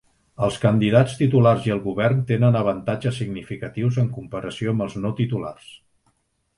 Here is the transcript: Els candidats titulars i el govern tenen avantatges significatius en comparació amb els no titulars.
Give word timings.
Els 0.45 0.55
candidats 0.61 1.17
titulars 1.19 1.67
i 1.67 1.73
el 1.75 1.83
govern 1.83 2.25
tenen 2.33 2.59
avantatges 2.63 3.21
significatius 3.23 4.03
en 4.07 4.11
comparació 4.19 4.75
amb 4.77 4.89
els 4.89 5.01
no 5.07 5.17
titulars. 5.25 5.75